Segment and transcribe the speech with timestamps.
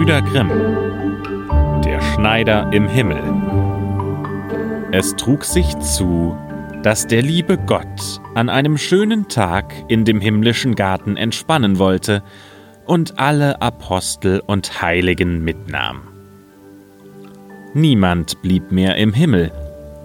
[0.00, 0.48] Brüder Grimm
[1.84, 3.20] Der Schneider im Himmel
[4.92, 6.34] Es trug sich zu,
[6.82, 12.22] dass der liebe Gott an einem schönen Tag in dem himmlischen Garten entspannen wollte
[12.86, 16.00] und alle Apostel und Heiligen mitnahm.
[17.74, 19.52] Niemand blieb mehr im Himmel,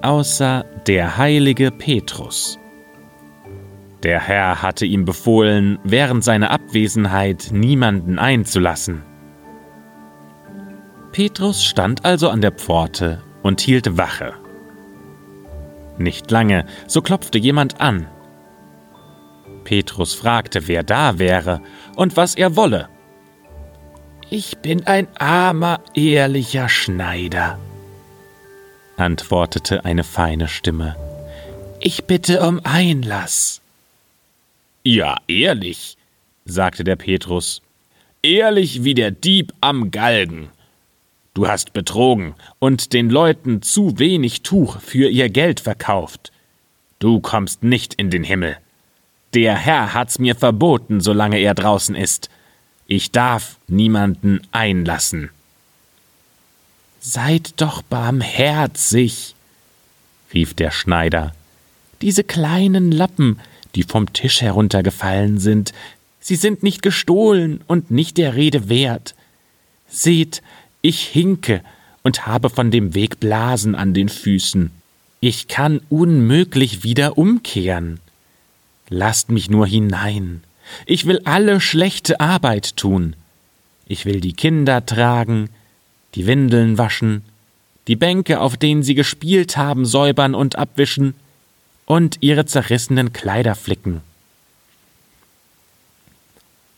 [0.02, 2.59] außer der heilige Petrus.
[4.03, 9.03] Der Herr hatte ihm befohlen, während seiner Abwesenheit niemanden einzulassen.
[11.15, 14.33] Petrus stand also an der Pforte und hielt Wache.
[15.97, 18.07] Nicht lange, so klopfte jemand an.
[19.63, 21.61] Petrus fragte, wer da wäre
[21.95, 22.89] und was er wolle.
[24.29, 27.59] Ich bin ein armer, ehrlicher Schneider,
[28.97, 30.97] antwortete eine feine Stimme.
[31.79, 33.61] Ich bitte um Einlass.
[34.83, 35.95] Ja, ehrlich,
[36.44, 37.61] sagte der Petrus,
[38.22, 40.50] ehrlich wie der Dieb am Galgen.
[41.36, 46.31] Du hast betrogen und den Leuten zu wenig Tuch für ihr Geld verkauft.
[46.97, 48.58] Du kommst nicht in den Himmel.
[49.33, 52.30] Der Herr hat's mir verboten, solange er draußen ist.
[52.88, 55.30] Ich darf niemanden einlassen.
[57.02, 59.36] Seid doch barmherzig,
[60.33, 61.36] rief der Schneider.
[62.02, 63.41] Diese kleinen Lappen,
[63.75, 65.73] die vom Tisch heruntergefallen sind.
[66.22, 69.16] Sie sind nicht gestohlen und nicht der Rede wert.
[69.89, 70.41] Seht,
[70.88, 71.64] ich hinke
[72.03, 74.69] und habe von dem Weg Blasen an den Füßen.
[75.19, 78.00] Ich kann unmöglich wieder umkehren.
[78.89, 80.44] Lasst mich nur hinein.
[80.86, 83.16] Ich will alle schlechte Arbeit tun.
[83.88, 85.50] Ich will die Kinder tragen,
[86.13, 87.23] die Windeln waschen,
[87.88, 91.16] die Bänke, auf denen sie gespielt haben, säubern und abwischen,
[91.88, 94.02] und ihre zerrissenen Kleider flicken.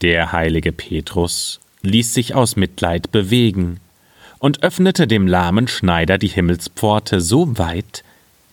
[0.01, 3.79] Der heilige Petrus ließ sich aus Mitleid bewegen
[4.39, 8.03] und öffnete dem lahmen Schneider die Himmelspforte so weit,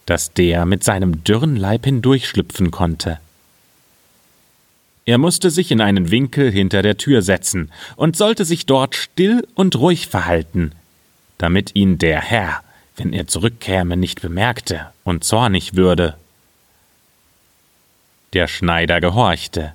[0.06, 3.19] dass der mit seinem dürren Leib hindurchschlüpfen konnte.
[5.06, 9.47] Er musste sich in einen Winkel hinter der Tür setzen und sollte sich dort still
[9.55, 10.72] und ruhig verhalten,
[11.37, 12.62] damit ihn der Herr,
[12.97, 16.16] wenn er zurückkäme, nicht bemerkte und zornig würde.
[18.33, 19.75] Der Schneider gehorchte.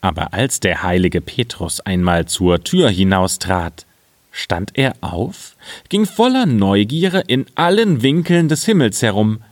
[0.00, 3.86] Aber als der heilige Petrus einmal zur Tür hinaustrat,
[4.34, 5.56] stand er auf,
[5.88, 9.42] ging voller Neugierde in allen Winkeln des Himmels herum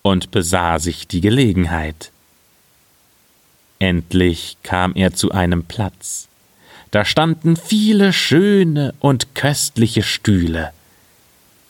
[0.00, 2.10] und besah sich die Gelegenheit.
[3.78, 6.28] Endlich kam er zu einem Platz.
[6.90, 10.72] Da standen viele schöne und köstliche Stühle,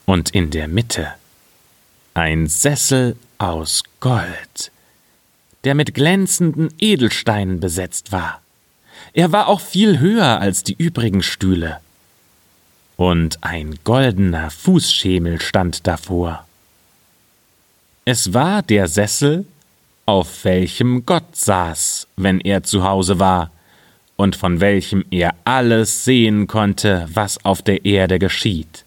[0.05, 1.09] und in der Mitte
[2.15, 4.73] ein Sessel aus Gold
[5.65, 8.41] der mit glänzenden Edelsteinen besetzt war.
[9.13, 11.81] Er war auch viel höher als die übrigen Stühle.
[12.97, 16.47] Und ein goldener Fußschemel stand davor.
[18.05, 19.47] Es war der Sessel,
[20.07, 23.51] auf welchem Gott saß, wenn er zu Hause war,
[24.17, 28.85] und von welchem er alles sehen konnte, was auf der Erde geschieht.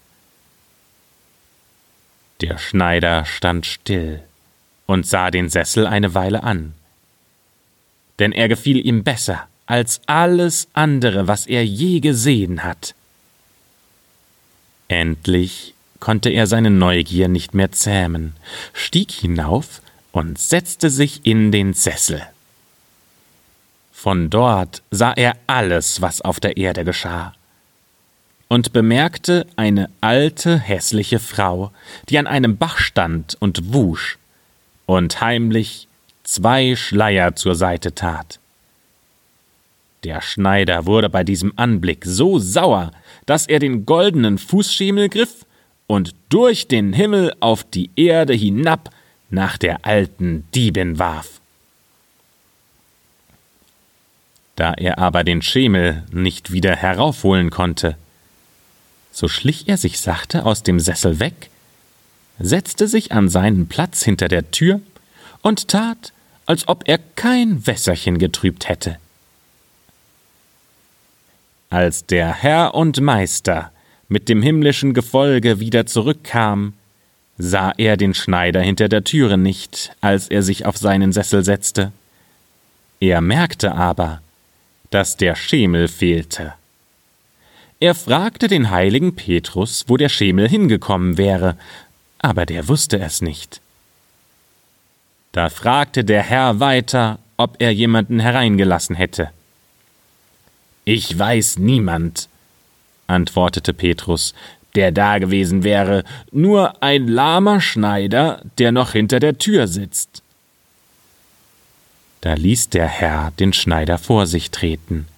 [2.40, 4.22] Der Schneider stand still
[4.86, 6.74] und sah den Sessel eine Weile an.
[8.18, 12.94] Denn er gefiel ihm besser als alles andere, was er je gesehen hat.
[14.88, 18.34] Endlich konnte er seine Neugier nicht mehr zähmen,
[18.72, 19.80] stieg hinauf
[20.12, 22.22] und setzte sich in den Sessel.
[23.92, 27.34] Von dort sah er alles, was auf der Erde geschah,
[28.48, 31.72] und bemerkte eine alte, hässliche Frau,
[32.08, 34.18] die an einem Bach stand und wusch,
[34.86, 35.88] und heimlich
[36.22, 38.38] zwei Schleier zur Seite tat.
[40.04, 42.92] Der Schneider wurde bei diesem Anblick so sauer,
[43.24, 45.46] dass er den goldenen Fußschemel griff
[45.86, 48.90] und durch den Himmel auf die Erde hinab
[49.30, 51.40] nach der alten Diebin warf.
[54.54, 57.96] Da er aber den Schemel nicht wieder heraufholen konnte,
[59.12, 61.50] so schlich er sich sachte aus dem Sessel weg,
[62.38, 64.80] setzte sich an seinen Platz hinter der Tür
[65.42, 66.12] und tat,
[66.46, 68.98] als ob er kein Wässerchen getrübt hätte.
[71.76, 73.70] Als der Herr und Meister
[74.08, 76.72] mit dem himmlischen Gefolge wieder zurückkam,
[77.36, 81.92] sah er den Schneider hinter der Türe nicht, als er sich auf seinen Sessel setzte.
[82.98, 84.22] Er merkte aber,
[84.88, 86.54] dass der Schemel fehlte.
[87.78, 91.58] Er fragte den heiligen Petrus, wo der Schemel hingekommen wäre,
[92.20, 93.60] aber der wusste es nicht.
[95.32, 99.30] Da fragte der Herr weiter, ob er jemanden hereingelassen hätte.
[100.88, 102.28] Ich weiß niemand,
[103.08, 104.34] antwortete Petrus,
[104.76, 110.22] der dagewesen wäre, nur ein lahmer Schneider, der noch hinter der Tür sitzt.
[112.20, 115.08] Da ließ der Herr den Schneider vor sich treten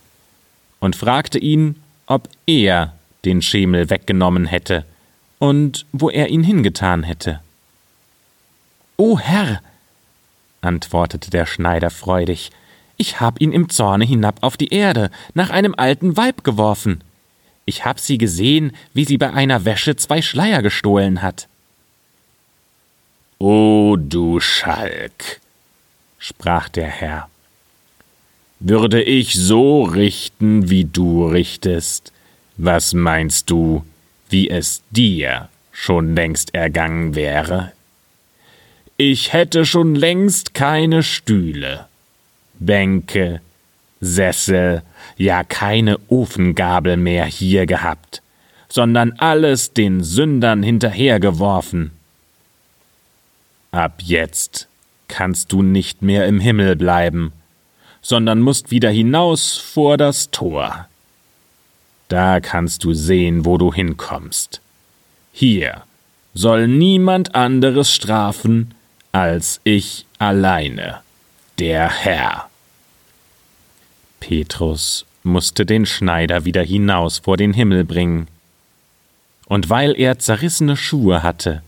[0.81, 1.76] und fragte ihn,
[2.06, 2.94] ob er
[3.26, 4.87] den Schemel weggenommen hätte
[5.38, 7.41] und wo er ihn hingetan hätte.
[8.97, 9.61] O Herr,
[10.62, 12.53] antwortete der Schneider freudig,
[12.99, 17.03] ich hab ihn im Zorne hinab auf die Erde, nach einem alten Weib geworfen.
[17.65, 21.49] Ich hab sie gesehen, wie sie bei einer Wäsche zwei Schleier gestohlen hat.
[23.39, 25.41] O du Schalk,
[26.19, 27.29] sprach der Herr,
[28.61, 32.12] würde ich so richten, wie du richtest,
[32.56, 33.85] was meinst du,
[34.29, 37.73] wie es dir schon längst ergangen wäre?
[38.97, 41.88] Ich hätte schon längst keine Stühle,
[42.58, 43.40] Bänke,
[44.00, 44.82] Sessel,
[45.16, 48.22] ja keine Ofengabel mehr hier gehabt,
[48.69, 51.93] sondern alles den Sündern hinterhergeworfen.
[53.70, 54.69] Ab jetzt
[55.08, 57.32] kannst du nicht mehr im Himmel bleiben,
[58.02, 60.87] sondern musst wieder hinaus vor das Tor.
[62.08, 64.61] Da kannst du sehen, wo du hinkommst.
[65.32, 65.82] Hier
[66.34, 68.75] soll niemand anderes strafen
[69.12, 71.00] als ich alleine,
[71.58, 72.48] der Herr.
[74.20, 78.26] Petrus musste den Schneider wieder hinaus vor den Himmel bringen.
[79.47, 81.62] Und weil er zerrissene Schuhe hatte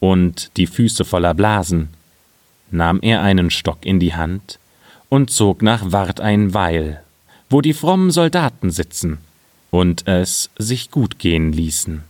[0.00, 1.88] und die Füße voller Blasen,
[2.70, 4.58] nahm er einen Stock in die Hand
[5.08, 7.02] und zog nach Wart ein Weil,
[7.48, 9.18] wo die frommen Soldaten sitzen
[9.70, 12.02] und es sich gut gehen ließen.